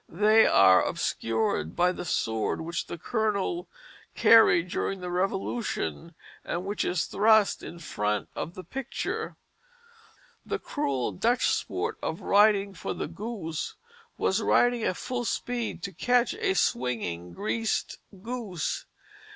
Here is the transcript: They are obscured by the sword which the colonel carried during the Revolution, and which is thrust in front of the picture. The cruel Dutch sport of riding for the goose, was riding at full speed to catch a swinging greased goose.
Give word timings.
They 0.09 0.47
are 0.47 0.83
obscured 0.83 1.75
by 1.75 1.91
the 1.91 2.05
sword 2.05 2.59
which 2.59 2.87
the 2.87 2.97
colonel 2.97 3.69
carried 4.15 4.67
during 4.67 4.99
the 4.99 5.11
Revolution, 5.11 6.15
and 6.43 6.65
which 6.65 6.83
is 6.83 7.05
thrust 7.05 7.61
in 7.61 7.77
front 7.77 8.27
of 8.35 8.55
the 8.55 8.63
picture. 8.63 9.35
The 10.43 10.57
cruel 10.57 11.11
Dutch 11.11 11.47
sport 11.47 11.99
of 12.01 12.21
riding 12.21 12.73
for 12.73 12.95
the 12.95 13.07
goose, 13.07 13.75
was 14.17 14.41
riding 14.41 14.81
at 14.85 14.97
full 14.97 15.23
speed 15.23 15.83
to 15.83 15.93
catch 15.93 16.33
a 16.33 16.55
swinging 16.55 17.31
greased 17.31 17.99
goose. 18.23 18.87